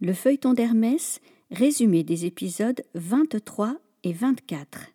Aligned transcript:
Le 0.00 0.12
feuilleton 0.12 0.52
d'Hermès, 0.52 1.20
résumé 1.50 2.04
des 2.04 2.26
épisodes 2.26 2.82
23 2.94 3.78
et 4.02 4.12
24. 4.12 4.88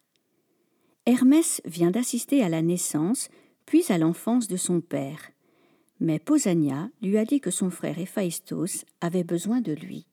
Hermès 1.08 1.60
vient 1.66 1.90
d'assister 1.90 2.44
à 2.44 2.50
la 2.50 2.62
naissance, 2.62 3.30
puis 3.66 3.84
à 3.90 3.98
l'enfance 3.98 4.48
de 4.48 4.58
son 4.58 4.80
père. 4.80 5.32
Mais 6.00 6.20
Pausania 6.20 6.90
lui 7.02 7.18
a 7.18 7.26
dit 7.26 7.42
que 7.42 7.50
son 7.50 7.72
frère 7.72 7.98
Héphaïstos 7.98 8.86
avait 9.02 9.24
besoin 9.24 9.60
de 9.60 9.74
lui. 9.74 10.06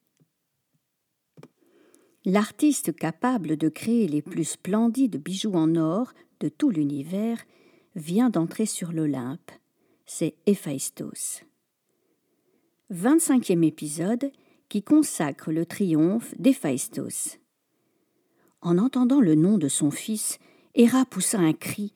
L'artiste 2.25 2.97
capable 2.97 3.59
de 3.59 3.69
créer 3.69 4.09
les 4.09 4.23
plus 4.23 4.45
splendides 4.45 5.23
bijoux 5.23 5.55
en 5.55 5.77
or 5.77 6.15
de 6.41 6.49
tout 6.49 6.71
l'univers 6.71 7.45
vient 7.95 8.31
d'entrer 8.31 8.65
sur 8.65 8.93
l'Olympe. 8.93 9.51
C'est 10.07 10.35
Héphaïstos. 10.47 11.43
25e 12.91 13.67
épisode 13.67 14.31
qui 14.69 14.83
consacre 14.83 15.53
le 15.53 15.67
triomphe 15.67 16.35
d'Héphaïstos. 16.39 17.39
En 18.61 18.79
entendant 18.79 19.21
le 19.21 19.35
nom 19.35 19.59
de 19.59 19.69
son 19.69 19.91
fils, 19.91 20.39
Héra 20.75 21.05
poussa 21.05 21.39
un 21.39 21.53
cri 21.53 21.93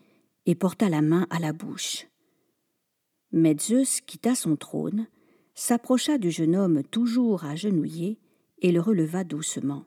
et 0.46 0.54
porta 0.54 0.88
la 0.88 1.02
main 1.02 1.26
à 1.30 1.38
la 1.38 1.52
bouche. 1.52 2.06
Mais 3.32 3.56
quitta 4.06 4.34
son 4.34 4.56
trône, 4.56 5.06
s'approcha 5.54 6.18
du 6.18 6.30
jeune 6.30 6.56
homme 6.56 6.82
toujours 6.84 7.44
agenouillé 7.44 8.18
et 8.60 8.72
le 8.72 8.80
releva 8.80 9.24
doucement. 9.24 9.84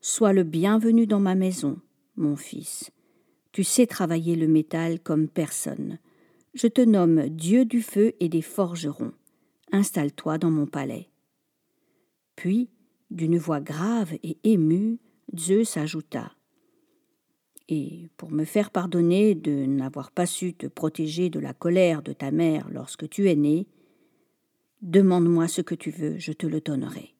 Sois 0.00 0.32
le 0.32 0.44
bienvenu 0.44 1.06
dans 1.06 1.20
ma 1.20 1.34
maison, 1.34 1.80
mon 2.16 2.36
fils. 2.36 2.90
Tu 3.52 3.64
sais 3.64 3.86
travailler 3.86 4.36
le 4.36 4.46
métal 4.46 5.00
comme 5.00 5.28
personne. 5.28 5.98
Je 6.54 6.66
te 6.66 6.80
nomme 6.80 7.28
Dieu 7.28 7.64
du 7.64 7.82
feu 7.82 8.12
et 8.20 8.28
des 8.28 8.42
forgerons. 8.42 9.12
Installe-toi 9.72 10.38
dans 10.38 10.50
mon 10.50 10.66
palais. 10.66 11.08
Puis, 12.38 12.70
d'une 13.10 13.36
voix 13.36 13.60
grave 13.60 14.14
et 14.22 14.38
émue, 14.44 15.00
Zeus 15.36 15.76
ajouta 15.76 16.36
Et 17.68 18.08
pour 18.16 18.30
me 18.30 18.44
faire 18.44 18.70
pardonner 18.70 19.34
de 19.34 19.66
n'avoir 19.66 20.12
pas 20.12 20.24
su 20.24 20.54
te 20.54 20.68
protéger 20.68 21.30
de 21.30 21.40
la 21.40 21.52
colère 21.52 22.00
de 22.00 22.12
ta 22.12 22.30
mère 22.30 22.68
lorsque 22.70 23.08
tu 23.08 23.28
es 23.28 23.34
né, 23.34 23.66
demande-moi 24.82 25.48
ce 25.48 25.62
que 25.62 25.74
tu 25.74 25.90
veux, 25.90 26.16
je 26.16 26.30
te 26.30 26.46
le 26.46 26.60
donnerai. 26.60 27.16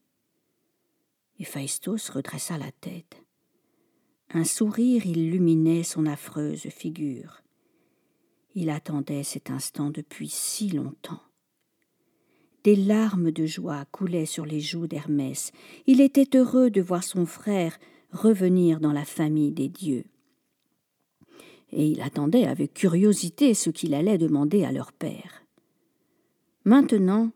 Héphaïstos 1.40 2.10
redressa 2.10 2.56
la 2.56 2.70
tête. 2.70 3.20
Un 4.30 4.44
sourire 4.44 5.04
illuminait 5.04 5.82
son 5.82 6.06
affreuse 6.06 6.68
figure. 6.68 7.42
Il 8.54 8.70
attendait 8.70 9.24
cet 9.24 9.50
instant 9.50 9.90
depuis 9.90 10.28
si 10.28 10.70
longtemps. 10.70 11.27
Des 12.68 12.76
larmes 12.76 13.30
de 13.30 13.46
joie 13.46 13.86
coulaient 13.92 14.26
sur 14.26 14.44
les 14.44 14.60
joues 14.60 14.86
d'Hermès. 14.86 15.52
Il 15.86 16.02
était 16.02 16.36
heureux 16.36 16.68
de 16.68 16.82
voir 16.82 17.02
son 17.02 17.24
frère 17.24 17.78
revenir 18.12 18.78
dans 18.78 18.92
la 18.92 19.06
famille 19.06 19.52
des 19.52 19.70
dieux. 19.70 20.04
Et 21.72 21.86
il 21.86 22.02
attendait 22.02 22.44
avec 22.44 22.74
curiosité 22.74 23.54
ce 23.54 23.70
qu'il 23.70 23.94
allait 23.94 24.18
demander 24.18 24.64
à 24.64 24.72
leur 24.72 24.92
père. 24.92 25.46
Maintenant, 26.66 27.30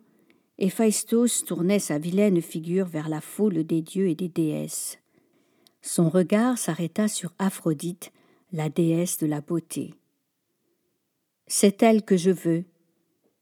Héphaïstos 0.58 1.46
tournait 1.46 1.78
sa 1.78 1.98
vilaine 1.98 2.42
figure 2.42 2.84
vers 2.84 3.08
la 3.08 3.22
foule 3.22 3.64
des 3.64 3.80
dieux 3.80 4.08
et 4.08 4.14
des 4.14 4.28
déesses. 4.28 4.98
Son 5.80 6.10
regard 6.10 6.58
s'arrêta 6.58 7.08
sur 7.08 7.32
Aphrodite, 7.38 8.12
la 8.52 8.68
déesse 8.68 9.16
de 9.16 9.26
la 9.26 9.40
beauté. 9.40 9.94
C'est 11.46 11.82
elle 11.82 12.02
que 12.02 12.18
je 12.18 12.30
veux, 12.30 12.64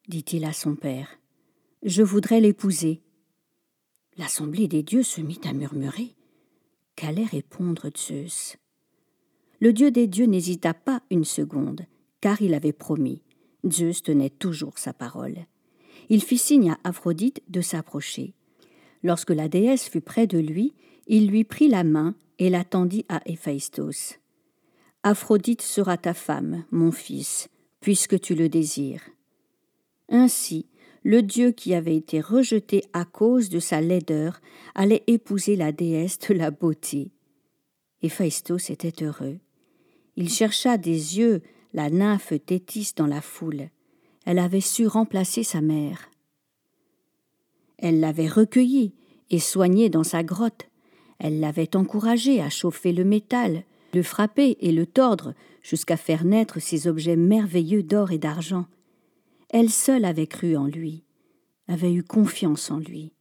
dit-il 0.07 0.45
à 0.45 0.53
son 0.53 0.77
père. 0.77 1.20
Je 1.83 2.03
voudrais 2.03 2.41
l'épouser. 2.41 3.01
L'assemblée 4.19 4.69
des 4.69 4.83
dieux 4.83 5.03
se 5.03 5.23
mit 5.23 5.41
à 5.45 5.55
murmurer. 5.55 6.15
Qu'allait 6.95 7.25
répondre 7.25 7.89
Zeus? 7.97 8.59
Le 9.61 9.73
dieu 9.73 9.91
des 9.91 10.07
dieux 10.07 10.27
n'hésita 10.27 10.75
pas 10.75 11.03
une 11.11 11.25
seconde, 11.25 11.87
car 12.21 12.43
il 12.43 12.53
avait 12.53 12.75
promis. 12.75 13.23
Zeus 13.67 14.03
tenait 14.03 14.29
toujours 14.29 14.77
sa 14.77 14.93
parole. 14.93 15.47
Il 16.11 16.23
fit 16.23 16.37
signe 16.37 16.73
à 16.73 16.79
Aphrodite 16.85 17.43
de 17.49 17.63
s'approcher. 17.63 18.35
Lorsque 19.03 19.31
la 19.31 19.49
déesse 19.49 19.89
fut 19.89 20.03
près 20.03 20.27
de 20.27 20.39
lui, 20.39 20.75
il 21.07 21.29
lui 21.29 21.45
prit 21.45 21.69
la 21.69 21.85
main 21.85 22.15
et 22.39 22.51
la 22.51 22.63
tendit 22.63 23.07
à 23.09 23.23
Héphaïstos. 23.25 24.19
Aphrodite 25.03 25.63
sera 25.63 25.97
ta 25.97 26.13
femme, 26.13 26.63
mon 26.73 26.93
fils, 26.93 27.49
puisque 27.81 28.21
tu 28.21 28.35
le 28.35 28.51
désires. 28.51 29.09
Ainsi, 30.11 30.67
le 31.03 31.23
dieu 31.23 31.51
qui 31.53 31.75
avait 31.75 31.97
été 31.97 32.21
rejeté 32.21 32.85
à 32.93 33.05
cause 33.05 33.49
de 33.49 33.59
sa 33.59 33.81
laideur 33.81 34.41
allait 34.75 35.03
épouser 35.07 35.57
la 35.57 35.73
déesse 35.73 36.19
de 36.19 36.35
la 36.35 36.51
beauté. 36.51 37.11
Héphaïstos 38.03 38.71
était 38.71 39.05
heureux. 39.05 39.39
Il 40.17 40.29
chercha 40.29 40.77
des 40.77 41.19
yeux 41.19 41.43
la 41.73 41.89
nymphe 41.89 42.35
Thétis 42.45 42.93
dans 42.97 43.07
la 43.07 43.21
foule. 43.21 43.71
Elle 44.27 44.39
avait 44.39 44.61
su 44.61 44.87
remplacer 44.87 45.43
sa 45.43 45.61
mère. 45.61 46.11
Elle 47.79 48.01
l'avait 48.01 48.29
recueillie 48.29 48.93
et 49.31 49.39
soignée 49.39 49.89
dans 49.89 50.05
sa 50.05 50.23
grotte. 50.23 50.69
Elle 51.19 51.41
l'avait 51.41 51.77
encouragé 51.77 52.41
à 52.41 52.51
chauffer 52.51 52.93
le 52.93 53.05
métal, 53.05 53.65
le 53.95 54.03
frapper 54.03 54.57
et 54.61 54.73
le 54.73 54.87
tordre 54.87 55.35
jusqu'à 55.63 55.97
faire 55.97 56.25
naître 56.25 56.61
ces 56.61 56.89
objets 56.89 57.17
merveilleux 57.17 57.83
d'or 57.83 58.13
et 58.13 58.19
d'argent. 58.19 58.67
Elle 59.53 59.71
seule 59.71 60.05
avait 60.05 60.29
cru 60.29 60.57
en 60.57 60.67
lui, 60.67 61.03
avait 61.67 61.93
eu 61.93 62.05
confiance 62.05 62.71
en 62.71 62.79
lui. 62.79 63.13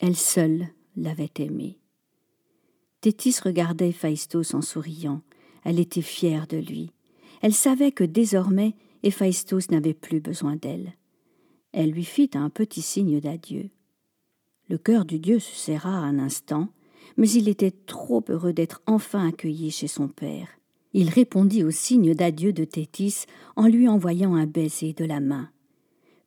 Elle 0.00 0.16
seule 0.16 0.66
l'avait 0.96 1.30
aimé. 1.38 1.78
Thétis 3.00 3.36
regardait 3.42 3.92
Phaistos 3.92 4.54
en 4.54 4.62
souriant. 4.62 5.22
Elle 5.64 5.78
était 5.78 6.02
fière 6.02 6.46
de 6.48 6.56
lui. 6.56 6.90
Elle 7.40 7.54
savait 7.54 7.92
que 7.92 8.04
désormais 8.04 8.74
Héphaïstos 9.02 9.70
n'avait 9.70 9.94
plus 9.94 10.20
besoin 10.20 10.56
d'elle. 10.56 10.92
Elle 11.72 11.90
lui 11.90 12.04
fit 12.04 12.30
un 12.34 12.50
petit 12.50 12.82
signe 12.82 13.20
d'adieu. 13.20 13.70
Le 14.68 14.76
cœur 14.76 15.04
du 15.04 15.18
dieu 15.18 15.38
se 15.38 15.54
serra 15.54 15.90
un 15.90 16.18
instant, 16.18 16.68
mais 17.16 17.30
il 17.30 17.48
était 17.48 17.70
trop 17.70 18.24
heureux 18.28 18.52
d'être 18.52 18.82
enfin 18.86 19.28
accueilli 19.28 19.70
chez 19.70 19.88
son 19.88 20.08
père. 20.08 20.48
Il 20.92 21.08
répondit 21.08 21.62
au 21.62 21.70
signe 21.70 22.14
d'adieu 22.14 22.52
de 22.52 22.64
Thétis 22.64 23.24
en 23.56 23.68
lui 23.68 23.88
envoyant 23.88 24.34
un 24.34 24.46
baiser 24.46 24.92
de 24.92 25.04
la 25.04 25.20
main. 25.20 25.48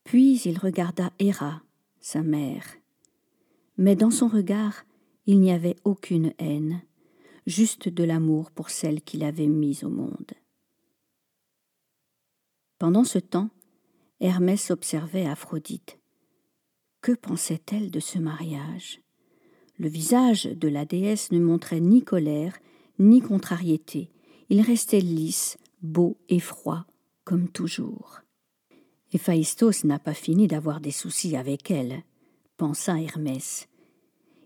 Puis 0.04 0.42
il 0.46 0.58
regarda 0.58 1.12
Héra, 1.20 1.62
sa 2.00 2.22
mère. 2.22 2.66
Mais 3.78 3.96
dans 3.96 4.12
son 4.12 4.28
regard, 4.28 4.86
il 5.26 5.40
n'y 5.40 5.52
avait 5.52 5.78
aucune 5.84 6.34
haine, 6.38 6.82
juste 7.48 7.90
de 7.90 8.04
l'amour 8.04 8.52
pour 8.52 8.70
celle 8.70 9.02
qu'il 9.02 9.24
avait 9.24 9.48
mise 9.48 9.84
au 9.84 9.90
monde. 9.90 10.32
Pendant 12.78 13.04
ce 13.04 13.20
temps, 13.20 13.50
Hermès 14.20 14.72
observait 14.72 15.26
Aphrodite. 15.26 16.00
Que 17.02 17.14
pensait-elle 17.14 17.92
de 17.92 18.00
ce 18.00 18.20
mariage? 18.20 19.02
Le 19.78 19.88
visage 19.88 20.46
de 20.46 20.68
la 20.68 20.86
déesse 20.86 21.32
ne 21.32 21.40
montrait 21.40 21.80
ni 21.80 22.04
colère, 22.04 22.58
ni 23.00 23.22
contrariété. 23.22 24.12
Il 24.50 24.62
restait 24.62 25.02
lisse, 25.02 25.58
beau 25.82 26.18
et 26.30 26.40
froid, 26.40 26.86
comme 27.24 27.50
toujours. 27.50 28.22
Héphaïstos 29.14 29.84
n'a 29.84 30.00
pas 30.00 30.16
fini 30.16 30.48
d'avoir 30.48 30.82
des 30.82 30.92
soucis 30.92 31.36
avec 31.36 31.70
elle, 31.70 32.02
pensa 32.58 33.00
Hermès. 33.00 33.68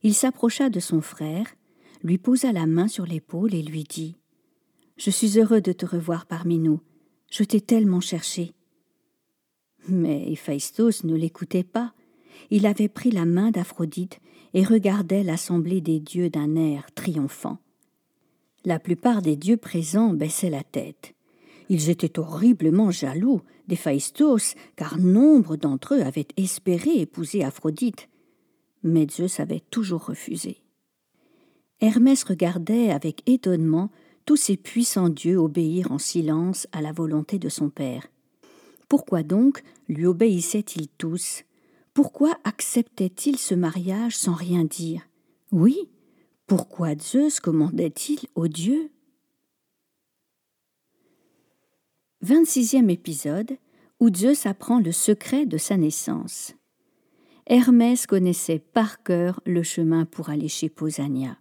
Il 0.04 0.14
s'approcha 0.14 0.70
de 0.70 0.82
son 0.82 1.00
frère, 1.00 1.48
lui 2.04 2.18
posa 2.18 2.52
la 2.52 2.66
main 2.66 2.90
sur 2.90 3.06
l'épaule 3.06 3.56
et 3.56 3.62
lui 3.64 3.84
dit 3.84 4.18
Je 4.98 5.10
suis 5.10 5.40
heureux 5.40 5.62
de 5.62 5.72
te 5.72 5.86
revoir 5.86 6.26
parmi 6.26 6.60
nous. 6.60 6.82
Je 7.32 7.44
t'ai 7.44 7.62
tellement 7.62 8.02
cherché. 8.02 8.54
Mais 9.88 10.32
Héphaïstos 10.32 11.06
ne 11.06 11.16
l'écoutait 11.16 11.64
pas. 11.64 11.94
Il 12.50 12.66
avait 12.66 12.90
pris 12.90 13.12
la 13.12 13.26
main 13.26 13.52
d'Aphrodite 13.52 14.20
et 14.54 14.64
regardait 14.64 15.24
l'assemblée 15.24 15.82
des 15.82 16.00
dieux 16.00 16.30
d'un 16.30 16.56
air 16.56 16.92
triomphant. 16.94 17.58
La 18.66 18.80
plupart 18.80 19.22
des 19.22 19.38
dieux 19.38 19.58
présents 19.58 20.14
baissaient 20.14 20.50
la 20.50 20.64
tête. 20.64 21.14
Ils 21.70 21.90
étaient 21.90 22.20
horriblement 22.20 22.92
jaloux 22.92 23.42
d'Héphaïstos, 23.68 24.56
car 24.76 24.98
nombre 24.98 25.58
d'entre 25.58 25.96
eux 25.96 26.02
avaient 26.02 26.28
espéré 26.38 27.00
épouser 27.00 27.44
Aphrodite. 27.44 28.08
Mais 28.84 29.08
Zeus 29.10 29.40
avait 29.40 29.64
toujours 29.72 30.06
refusé. 30.06 30.62
Hermès 31.82 32.24
regardait 32.24 32.92
avec 32.92 33.28
étonnement 33.30 33.90
tous 34.26 34.38
ces 34.38 34.58
puissants 34.58 35.10
dieux 35.10 35.38
obéir 35.38 35.92
en 35.92 35.98
silence 35.98 36.68
à 36.72 36.82
la 36.82 36.92
volonté 36.92 37.40
de 37.40 37.50
son 37.50 37.70
père. 37.70 38.08
Pourquoi 38.90 39.24
donc 39.24 39.64
lui 39.88 40.06
obéissaient-ils 40.06 40.88
tous? 40.98 41.44
Pourquoi 41.94 42.38
acceptaient-ils 42.44 43.38
ce 43.38 43.56
mariage 43.56 44.18
sans 44.18 44.34
rien 44.34 44.64
dire? 44.64 45.08
Oui, 45.52 45.90
pourquoi 46.46 46.96
Zeus 46.96 47.40
commandait-il 47.40 48.20
aux 48.36 48.48
dieux? 48.48 48.92
26e 52.26 52.90
épisode 52.90 53.58
où 54.00 54.14
Zeus 54.14 54.48
apprend 54.48 54.80
le 54.80 54.92
secret 54.92 55.46
de 55.46 55.58
sa 55.58 55.78
naissance. 55.78 56.56
Hermès 57.46 58.08
connaissait 58.08 58.60
par 58.60 59.04
cœur 59.04 59.40
le 59.46 59.62
chemin 59.62 60.06
pour 60.06 60.30
aller 60.30 60.48
chez 60.48 60.68
Posania. 60.68 61.38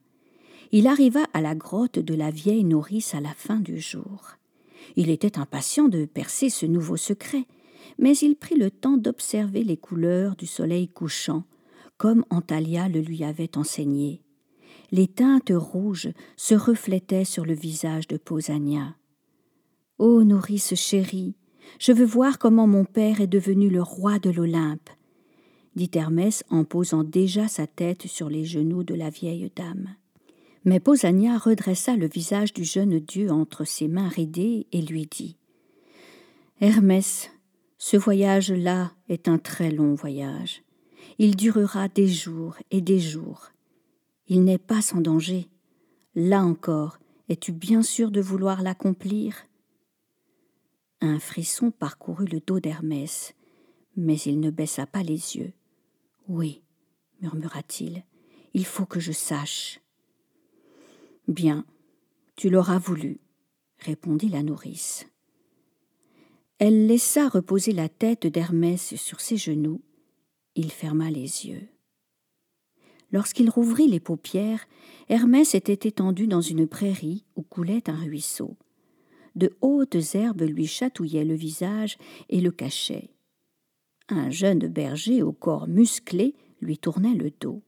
Il 0.72 0.86
arriva 0.86 1.24
à 1.32 1.40
la 1.40 1.54
grotte 1.54 1.98
de 1.98 2.14
la 2.14 2.30
vieille 2.30 2.64
nourrice 2.64 3.14
à 3.14 3.20
la 3.20 3.32
fin 3.32 3.58
du 3.58 3.80
jour. 3.80 4.36
Il 4.96 5.08
était 5.08 5.38
impatient 5.38 5.88
de 5.88 6.04
percer 6.04 6.50
ce 6.50 6.66
nouveau 6.66 6.96
secret, 6.96 7.46
mais 7.98 8.16
il 8.18 8.36
prit 8.36 8.56
le 8.56 8.70
temps 8.70 8.98
d'observer 8.98 9.64
les 9.64 9.76
couleurs 9.76 10.36
du 10.36 10.46
soleil 10.46 10.88
couchant, 10.88 11.44
comme 11.96 12.24
Antalya 12.28 12.88
le 12.88 13.00
lui 13.00 13.24
avait 13.24 13.56
enseigné. 13.56 14.20
Les 14.92 15.08
teintes 15.08 15.52
rouges 15.54 16.10
se 16.36 16.54
reflétaient 16.54 17.24
sur 17.24 17.46
le 17.46 17.54
visage 17.54 18.06
de 18.08 18.18
Posania. 18.18 18.94
Ô 19.98 20.24
nourrice 20.24 20.74
chérie, 20.74 21.34
je 21.78 21.90
veux 21.90 22.04
voir 22.04 22.38
comment 22.38 22.66
mon 22.66 22.84
père 22.84 23.22
est 23.22 23.26
devenu 23.26 23.70
le 23.70 23.82
roi 23.82 24.18
de 24.18 24.28
l'Olympe, 24.28 24.90
dit 25.74 25.90
Hermès 25.94 26.44
en 26.50 26.64
posant 26.64 27.02
déjà 27.02 27.48
sa 27.48 27.66
tête 27.66 28.06
sur 28.06 28.28
les 28.28 28.44
genoux 28.44 28.84
de 28.84 28.94
la 28.94 29.08
vieille 29.08 29.50
dame. 29.56 29.94
Mais 30.66 30.80
Posania 30.80 31.38
redressa 31.38 31.96
le 31.96 32.08
visage 32.08 32.52
du 32.52 32.62
jeune 32.62 32.98
dieu 32.98 33.30
entre 33.30 33.64
ses 33.64 33.88
mains 33.88 34.08
ridées 34.08 34.66
et 34.70 34.82
lui 34.82 35.06
dit 35.06 35.38
Hermès, 36.60 37.30
ce 37.78 37.96
voyage-là 37.96 38.92
est 39.08 39.28
un 39.28 39.38
très 39.38 39.70
long 39.70 39.94
voyage. 39.94 40.62
Il 41.18 41.36
durera 41.36 41.88
des 41.88 42.08
jours 42.08 42.56
et 42.70 42.82
des 42.82 42.98
jours. 42.98 43.50
Il 44.28 44.44
n'est 44.44 44.58
pas 44.58 44.82
sans 44.82 45.00
danger. 45.00 45.48
Là 46.14 46.42
encore, 46.42 46.98
es-tu 47.30 47.52
bien 47.52 47.82
sûr 47.82 48.10
de 48.10 48.20
vouloir 48.20 48.60
l'accomplir? 48.60 49.45
Un 51.06 51.20
frisson 51.20 51.70
parcourut 51.70 52.26
le 52.26 52.40
dos 52.40 52.58
d'Hermès, 52.58 53.32
mais 53.96 54.16
il 54.16 54.40
ne 54.40 54.50
baissa 54.50 54.86
pas 54.86 55.04
les 55.04 55.36
yeux. 55.36 55.52
Oui, 56.26 56.62
murmura-t-il, 57.20 58.02
il 58.54 58.66
faut 58.66 58.86
que 58.86 58.98
je 58.98 59.12
sache. 59.12 59.80
Bien, 61.28 61.64
tu 62.34 62.50
l'auras 62.50 62.78
voulu, 62.78 63.20
répondit 63.78 64.28
la 64.28 64.42
nourrice. 64.42 65.06
Elle 66.58 66.88
laissa 66.88 67.28
reposer 67.28 67.70
la 67.70 67.88
tête 67.88 68.26
d'Hermès 68.26 68.96
sur 68.96 69.20
ses 69.20 69.36
genoux. 69.36 69.82
Il 70.56 70.72
ferma 70.72 71.08
les 71.08 71.46
yeux. 71.46 71.68
Lorsqu'il 73.12 73.48
rouvrit 73.48 73.86
les 73.86 74.00
paupières, 74.00 74.66
Hermès 75.08 75.54
était 75.54 75.88
étendu 75.88 76.26
dans 76.26 76.40
une 76.40 76.66
prairie 76.66 77.24
où 77.36 77.42
coulait 77.42 77.88
un 77.88 77.96
ruisseau. 77.96 78.56
De 79.36 79.52
hautes 79.60 80.14
herbes 80.14 80.42
lui 80.42 80.66
chatouillaient 80.66 81.24
le 81.24 81.34
visage 81.34 81.98
et 82.30 82.40
le 82.40 82.50
cachaient. 82.50 83.10
Un 84.08 84.30
jeune 84.30 84.66
berger 84.66 85.22
au 85.22 85.32
corps 85.32 85.68
musclé 85.68 86.34
lui 86.60 86.78
tournait 86.78 87.14
le 87.14 87.30
dos. 87.40 87.62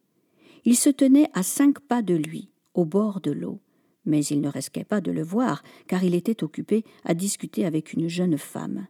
Il 0.65 0.77
se 0.77 0.89
tenait 0.89 1.29
à 1.35 1.43
cinq 1.43 1.79
pas 1.81 2.03
de 2.03 2.15
lui, 2.15 2.49
au 2.75 2.85
bord 2.85 3.21
de 3.21 3.31
l'eau, 3.31 3.61
mais 4.05 4.25
il 4.25 4.41
ne 4.41 4.49
risquait 4.49 4.85
pas 4.85 5.01
de 5.01 5.13
le 5.13 5.23
voir, 5.23 5.63
car 5.87 6.03
il 6.03 6.15
était 6.15 6.43
occupé 6.43 6.85
à 7.05 7.15
discuter 7.15 7.67
avec 7.67 7.93
une 7.93 8.09
jeune 8.09 8.39
femme. 8.39 8.87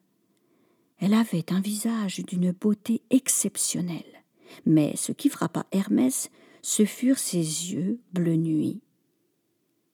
Elle 0.98 1.14
avait 1.14 1.52
un 1.52 1.60
visage 1.60 2.20
d'une 2.24 2.52
beauté 2.52 3.02
exceptionnelle, 3.10 4.24
mais 4.66 4.94
ce 4.96 5.12
qui 5.12 5.28
frappa 5.28 5.66
Hermès, 5.72 6.30
ce 6.62 6.84
furent 6.84 7.18
ses 7.18 7.38
yeux 7.38 8.00
bleu 8.12 8.36
nuit. 8.36 8.80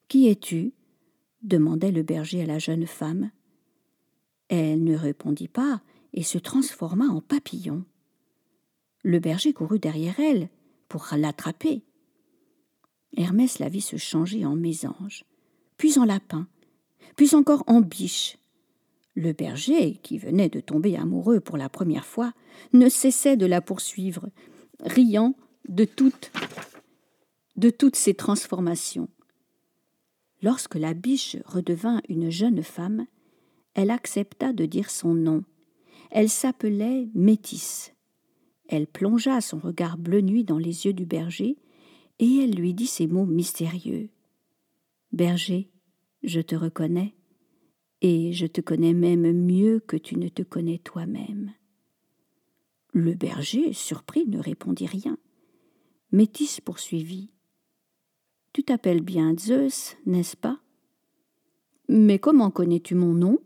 Qui 0.09 0.29
es-tu? 0.29 0.73
Demandait 1.45 1.93
le 1.93 2.03
berger 2.03 2.43
à 2.43 2.47
la 2.47 2.59
jeune 2.59 2.87
femme. 2.87 3.31
Elle 4.49 4.83
ne 4.83 4.97
répondit 4.97 5.49
pas 5.49 5.81
et 6.13 6.23
se 6.23 6.39
transforma 6.39 7.07
en 7.07 7.21
papillon. 7.21 7.85
Le 9.03 9.19
berger 9.19 9.53
courut 9.53 9.79
derrière 9.79 10.19
elle 10.19 10.49
pour 10.89 11.09
l'attraper. 11.17 11.83
Hermès 13.17 13.59
la 13.59 13.69
vit 13.69 13.81
se 13.81 13.97
changer 13.97 14.45
en 14.45 14.57
mésange, 14.57 15.25
puis 15.77 15.99
en 15.99 16.05
lapin, 16.05 16.49
puis 17.17 17.35
encore 17.35 17.63
en 17.67 17.81
biche. 17.81 18.39
Le 19.15 19.33
berger, 19.33 20.01
qui 20.03 20.19
venait 20.19 20.49
de 20.49 20.61
tomber 20.61 20.97
amoureux 20.97 21.39
pour 21.39 21.57
la 21.57 21.69
première 21.69 22.05
fois, 22.05 22.33
ne 22.73 22.89
cessait 22.89 23.37
de 23.37 23.47
la 23.47 23.61
poursuivre, 23.61 24.29
riant 24.81 25.37
de 25.69 25.85
toutes, 25.85 26.33
de 27.57 27.71
toutes 27.71 27.97
ces 27.97 28.15
transformations. 28.15 29.09
Lorsque 30.45 30.75
la 30.75 30.93
biche 30.93 31.39
redevint 31.47 32.03
une 32.11 32.29
jeune 32.29 32.63
femme, 32.63 33.07
elle 33.73 33.91
accepta 33.91 34.53
de 34.53 34.67
dire 34.67 34.91
son 34.91 35.15
nom. 35.15 35.43
Elle 36.11 36.29
s'appelait 36.29 37.09
Métis. 37.15 37.95
Elle 38.69 38.87
plongea 38.87 39.41
son 39.41 39.59
regard 39.59 39.97
bleu 39.97 40.21
nuit 40.21 40.45
dans 40.45 40.59
les 40.59 40.85
yeux 40.85 40.93
du 40.93 41.07
berger, 41.07 41.57
et 42.19 42.41
elle 42.41 42.51
lui 42.51 42.75
dit 42.75 42.87
ces 42.87 43.07
mots 43.07 43.25
mystérieux. 43.25 44.11
Berger, 45.13 45.71
je 46.23 46.43
te 46.43 46.55
reconnais, 46.55 47.15
et 48.03 48.35
je 48.35 48.47
te 48.47 48.61
connais 48.61 48.93
même 48.93 49.33
mieux 49.33 49.81
que 49.81 49.97
tu 49.97 50.19
ne 50.19 50.29
te 50.29 50.43
connais 50.43 50.77
toi-même. 50.77 51.55
Le 52.93 53.15
berger, 53.15 53.73
surpris, 53.73 54.27
ne 54.27 54.41
répondit 54.41 54.87
rien. 54.87 55.17
Métis 56.13 56.61
poursuivit. 56.61 57.34
Tu 58.55 58.63
t'appelles 58.63 59.03
bien 59.03 59.35
Zeus, 59.37 59.97
n'est-ce 60.07 60.37
pas? 60.37 60.61
Mais 61.89 62.21
comment 62.21 62.53
connais-tu 62.53 62.95
mon 62.95 63.13
nom? 63.13 63.39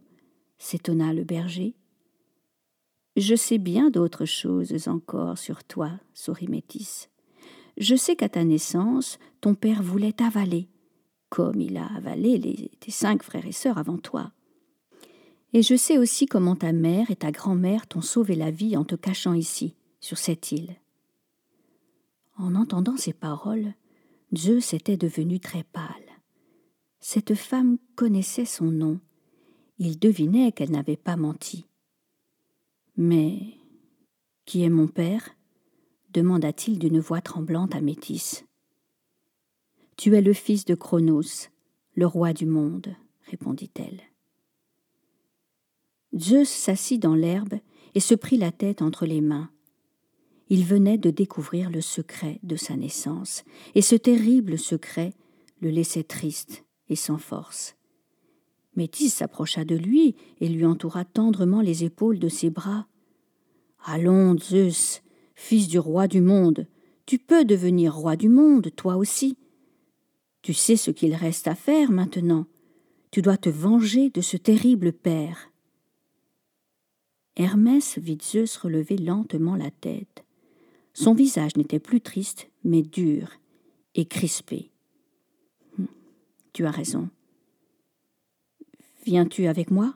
s'étonna 0.59 1.15
le 1.15 1.25
berger. 1.25 1.75
Je 3.17 3.35
sais 3.35 3.57
bien 3.57 3.89
d'autres 3.89 4.27
choses 4.27 4.87
encore 4.87 5.39
sur 5.39 5.65
toi, 5.65 5.93
sourit 6.13 6.49
Métis. 6.49 7.09
Je 7.79 7.97
sais 7.97 8.17
qu'à 8.17 8.29
ta 8.29 8.45
naissance, 8.45 9.19
ton 9.41 9.55
père 9.55 9.83
voulait 9.83 10.13
t'avaler, 10.13 10.69
comme 11.31 11.59
il 11.63 11.79
a 11.79 11.87
avalé 11.97 12.71
tes 12.79 12.91
cinq 12.91 13.23
frères 13.23 13.47
et 13.47 13.53
sœurs 13.53 13.79
avant 13.79 13.97
toi. 13.97 14.33
Et 15.55 15.63
je 15.63 15.75
sais 15.75 15.97
aussi 15.97 16.27
comment 16.27 16.57
ta 16.57 16.73
mère 16.73 17.11
et 17.11 17.17
ta 17.17 17.31
grand-mère 17.31 17.87
t'ont 17.87 18.03
sauvé 18.03 18.35
la 18.35 18.51
vie 18.51 18.77
en 18.77 18.85
te 18.85 18.95
cachant 18.95 19.33
ici, 19.33 19.75
sur 20.01 20.19
cette 20.19 20.53
île. 20.53 20.77
En 22.37 22.55
entendant 22.55 22.99
ces 22.99 23.15
paroles, 23.15 23.73
Zeus 24.37 24.75
était 24.75 24.97
devenu 24.97 25.41
très 25.41 25.65
pâle. 25.65 25.85
Cette 27.01 27.35
femme 27.35 27.79
connaissait 27.95 28.45
son 28.45 28.67
nom. 28.67 29.01
Il 29.79 29.99
devinait 29.99 30.53
qu'elle 30.53 30.71
n'avait 30.71 30.97
pas 30.97 31.17
menti. 31.17 31.65
Mais 32.97 33.55
qui 34.45 34.63
est 34.63 34.71
mon 34.71 34.89
père? 34.89 35.35
demanda-t-il 36.11 36.79
d'une 36.79 37.01
voix 37.01 37.21
tremblante 37.21 37.75
à 37.75 37.81
Métis. 37.81 38.45
Tu 39.97 40.17
es 40.17 40.23
le 40.23 40.33
fils 40.33 40.65
de 40.65 40.75
Cronos, 40.75 41.51
le 41.95 42.07
roi 42.07 42.33
du 42.33 42.47
monde, 42.47 42.95
répondit-elle. 43.31 44.01
Zeus 46.17 46.49
s'assit 46.49 47.01
dans 47.01 47.15
l'herbe 47.15 47.61
et 47.95 48.01
se 48.01 48.15
prit 48.15 48.39
la 48.39 48.53
tête 48.53 48.81
entre 48.81 49.05
les 49.05 49.21
mains 49.21 49.51
il 50.49 50.65
venait 50.65 50.99
de 50.99 51.11
découvrir 51.11 51.71
le 51.71 51.81
secret 51.81 52.41
de 52.43 52.57
sa 52.57 52.77
naissance, 52.77 53.45
et 53.75 53.83
ce 53.83 53.95
terrible 53.95 54.59
secret 54.59 55.13
le 55.61 55.71
laissait 55.71 56.05
triste 56.05 56.65
et 56.89 56.97
sans 56.97 57.19
force. 57.19 57.77
Métis 58.77 59.13
s'approcha 59.13 59.65
de 59.65 59.75
lui 59.75 60.15
et 60.41 60.49
lui 60.49 60.65
entoura 60.65 61.05
tendrement 61.05 61.61
les 61.61 61.85
épaules 61.85 62.19
de 62.19 62.29
ses 62.29 62.49
bras. 62.49 62.87
Allons, 63.85 64.39
Zeus, 64.39 65.03
fils 65.35 65.69
du 65.69 65.79
roi 65.79 66.07
du 66.07 66.21
monde, 66.21 66.67
tu 67.05 67.19
peux 67.19 67.45
devenir 67.45 67.95
roi 67.95 68.17
du 68.17 68.29
monde, 68.29 68.71
toi 68.77 68.97
aussi. 68.97 69.39
Tu 70.43 70.55
sais 70.55 70.77
ce 70.77 70.91
qu'il 70.91 71.15
reste 71.15 71.49
à 71.49 71.55
faire 71.55 71.91
maintenant. 71.91 72.47
Tu 73.11 73.23
dois 73.23 73.39
te 73.39 73.49
venger 73.49 74.11
de 74.11 74.21
ce 74.21 74.37
terrible 74.37 74.93
père. 74.93 75.51
Hermès 77.37 77.99
vit 77.99 78.19
Zeus 78.23 78.59
relever 78.59 78.99
lentement 78.99 79.57
la 79.57 79.71
tête. 79.71 80.25
Son 80.99 81.15
visage 81.15 81.57
n'était 81.57 81.79
plus 81.79 82.01
triste, 82.01 82.51
mais 82.65 82.83
dur 82.83 83.31
et 83.95 84.07
crispé. 84.07 84.73
Hmm, 85.79 85.85
tu 86.53 86.67
as 86.67 86.73
raison. 86.73 87.09
Viens-tu 89.05 89.47
avec 89.47 89.71
moi? 89.71 89.95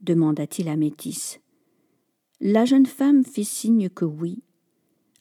demanda-t-il 0.00 0.70
à 0.70 0.76
Métis. 0.76 1.38
La 2.40 2.64
jeune 2.64 2.86
femme 2.86 3.26
fit 3.26 3.44
signe 3.44 3.90
que 3.90 4.06
oui. 4.06 4.42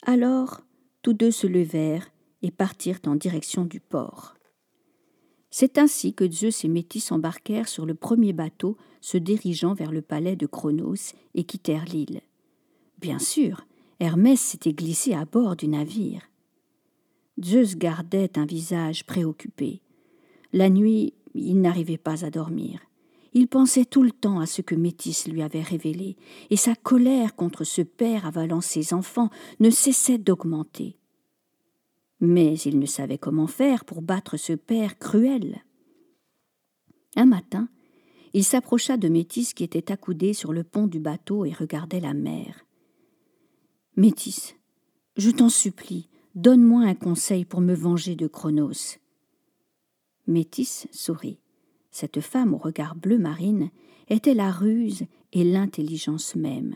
Alors 0.01 0.62
tous 1.01 1.13
deux 1.13 1.32
se 1.32 1.46
levèrent 1.46 2.10
et 2.41 2.50
partirent 2.50 3.01
en 3.06 3.15
direction 3.15 3.65
du 3.65 3.82
port. 3.82 4.36
C'est 5.50 5.77
ainsi 5.77 6.13
que 6.13 6.32
Zeus 6.32 6.63
et 6.63 6.70
Métis 6.70 7.12
embarquèrent 7.12 7.68
sur 7.68 7.86
le 7.86 7.96
premier 7.96 8.32
bateau 8.32 8.77
se 9.01 9.18
dirigeant 9.18 9.74
vers 9.74 9.91
le 9.91 10.01
palais 10.01 10.38
de 10.38 10.46
Cronos 10.46 11.13
et 11.36 11.44
quittèrent 11.44 11.84
l'île. 11.84 12.22
Bien 12.98 13.20
sûr, 13.20 13.65
Hermès 14.01 14.41
s'était 14.41 14.74
glissé 14.74 15.13
à 15.13 15.25
bord 15.25 15.55
du 15.55 15.67
navire. 15.67 16.24
Zeus 17.39 17.75
gardait 17.75 18.36
un 18.36 18.48
visage 18.48 19.05
préoccupé. 19.05 19.84
La 20.53 20.72
nuit, 20.72 21.13
il 21.36 21.62
n'arrivait 21.62 22.00
pas 22.00 22.25
à 22.25 22.31
dormir. 22.31 22.79
il 23.34 23.48
pensait 23.48 23.86
tout 23.86 24.01
le 24.01 24.12
temps 24.12 24.39
à 24.39 24.48
ce 24.48 24.63
que 24.63 24.74
Métis 24.74 25.27
lui 25.27 25.43
avait 25.43 25.62
révélé, 25.62 26.17
et 26.50 26.58
sa 26.58 26.74
colère 26.74 27.36
contre 27.36 27.63
ce 27.63 27.84
père 27.84 28.25
avalant 28.25 28.60
ses 28.60 28.91
enfants 28.91 29.29
ne 29.60 29.70
cessait 29.70 30.17
d'augmenter. 30.17 30.98
Mais 32.20 32.58
il 32.58 32.79
ne 32.79 32.88
savait 32.88 33.20
comment 33.20 33.48
faire 33.48 33.86
pour 33.86 34.01
battre 34.01 34.36
ce 34.36 34.53
père 34.53 34.98
cruel. 34.98 35.63
Un 37.15 37.27
matin, 37.27 37.70
il 38.34 38.43
s'approcha 38.43 38.98
de 38.98 39.10
Métis 39.10 39.53
qui 39.53 39.63
était 39.63 39.91
accoudé 39.91 40.34
sur 40.34 40.53
le 40.53 40.63
pont 40.63 40.88
du 40.88 41.00
bateau 41.00 41.46
et 41.46 41.53
regardait 41.53 42.00
la 42.00 42.15
mer. 42.15 42.65
Métis, 43.98 44.55
je 45.17 45.29
t'en 45.29 45.50
supplie, 45.50 46.07
donne-moi 46.33 46.83
un 46.83 46.95
conseil 46.95 47.43
pour 47.43 47.60
me 47.60 47.74
venger 47.74 48.15
de 48.15 48.25
Chronos. 48.25 48.98
Métis 50.27 50.88
sourit. 50.93 51.39
Cette 51.91 52.21
femme 52.21 52.53
au 52.53 52.57
regard 52.57 52.95
bleu 52.95 53.17
marine 53.17 53.69
était 54.07 54.33
la 54.33 54.50
ruse 54.50 55.03
et 55.33 55.43
l'intelligence 55.43 56.36
même. 56.36 56.75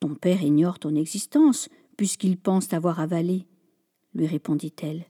Ton 0.00 0.14
père 0.14 0.42
ignore 0.42 0.78
ton 0.78 0.94
existence, 0.94 1.70
puisqu'il 1.96 2.36
pense 2.36 2.68
t'avoir 2.68 3.00
avalé, 3.00 3.46
lui 4.14 4.26
répondit-elle. 4.26 5.06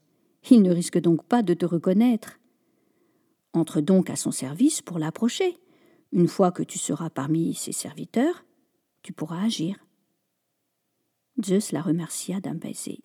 Il 0.52 0.62
ne 0.62 0.72
risque 0.72 1.00
donc 1.00 1.24
pas 1.24 1.42
de 1.42 1.54
te 1.54 1.66
reconnaître. 1.66 2.38
Entre 3.54 3.80
donc 3.80 4.08
à 4.08 4.14
son 4.14 4.30
service 4.30 4.82
pour 4.82 5.00
l'approcher. 5.00 5.58
Une 6.12 6.28
fois 6.28 6.52
que 6.52 6.62
tu 6.62 6.78
seras 6.78 7.10
parmi 7.10 7.54
ses 7.54 7.72
serviteurs, 7.72 8.44
tu 9.02 9.12
pourras 9.12 9.42
agir. 9.42 9.76
Zeus 11.44 11.73
la 11.73 11.82
remercia 11.82 12.40
d'un 12.40 12.54
baiser. 12.54 13.00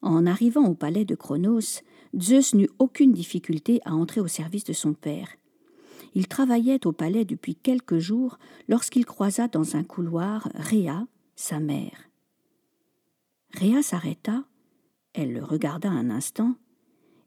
En 0.00 0.26
arrivant 0.26 0.66
au 0.66 0.74
palais 0.74 1.04
de 1.04 1.14
Cronos, 1.14 1.82
Zeus 2.18 2.54
n'eut 2.54 2.70
aucune 2.78 3.12
difficulté 3.12 3.80
à 3.84 3.94
entrer 3.94 4.20
au 4.20 4.28
service 4.28 4.64
de 4.64 4.72
son 4.72 4.94
père. 4.94 5.28
Il 6.14 6.28
travaillait 6.28 6.86
au 6.86 6.92
palais 6.92 7.24
depuis 7.24 7.54
quelques 7.54 7.98
jours 7.98 8.38
lorsqu'il 8.68 9.04
croisa 9.04 9.48
dans 9.48 9.76
un 9.76 9.84
couloir 9.84 10.48
Rhea, 10.54 11.06
sa 11.36 11.60
mère. 11.60 12.08
Rhea 13.54 13.82
s'arrêta, 13.82 14.44
elle 15.12 15.32
le 15.32 15.44
regarda 15.44 15.90
un 15.90 16.10
instant, 16.10 16.54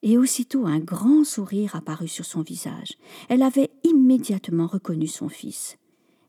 et 0.03 0.17
aussitôt 0.17 0.65
un 0.65 0.79
grand 0.79 1.23
sourire 1.23 1.75
apparut 1.75 2.07
sur 2.07 2.25
son 2.25 2.41
visage. 2.41 2.97
Elle 3.29 3.43
avait 3.43 3.69
immédiatement 3.83 4.67
reconnu 4.67 5.07
son 5.07 5.29
fils. 5.29 5.77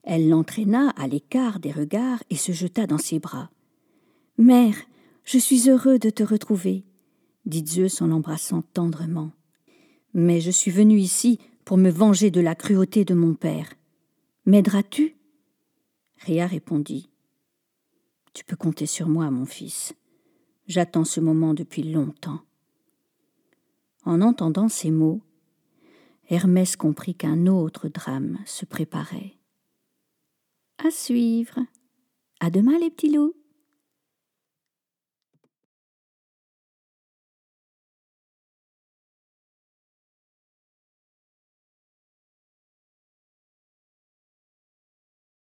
Elle 0.02 0.28
l'entraîna 0.28 0.90
à 0.90 1.06
l'écart 1.06 1.61
des 1.61 1.71
regards 1.71 2.23
et 2.30 2.37
se 2.37 2.52
jeta 2.52 2.87
dans 2.87 2.99
ses 2.99 3.18
bras. 3.18 3.50
Mère, 4.37 4.76
je 5.25 5.38
suis 5.38 5.71
heureux 5.71 5.99
de 5.99 6.11
te 6.11 6.23
retrouver, 6.23 6.85
dit 7.47 7.64
Zeus 7.66 8.02
en 8.02 8.09
l'embrassant 8.09 8.62
tendrement. 8.73 9.30
Mais 10.14 10.40
je 10.40 10.50
suis 10.50 10.71
venu 10.71 10.99
ici 10.99 11.38
pour 11.64 11.76
me 11.76 11.90
venger 11.90 12.30
de 12.30 12.40
la 12.40 12.54
cruauté 12.54 13.04
de 13.04 13.14
mon 13.14 13.35
père. 13.35 13.73
M'aideras-tu? 14.47 15.16
Rhea 16.26 16.47
répondit. 16.47 17.09
Tu 18.35 18.44
peux 18.44 18.56
compter 18.56 18.87
sur 18.87 19.09
moi, 19.09 19.30
mon 19.30 19.47
fils. 19.47 19.94
J'attends 20.66 21.04
ce 21.04 21.21
moment 21.21 21.54
depuis 21.54 21.82
longtemps. 21.82 22.40
En 24.04 24.21
entendant 24.21 24.68
ces 24.68 24.90
mots, 24.90 25.21
Hermès 26.28 26.76
comprit 26.76 27.14
qu'un 27.14 27.47
autre 27.47 27.88
drame 27.88 28.38
se 28.47 28.64
préparait. 28.64 29.35
À 30.79 30.91
suivre. 30.91 31.59
À 32.41 32.50
demain, 32.50 32.79
les 32.79 32.91
petits 32.91 33.12
loups. 33.12 33.35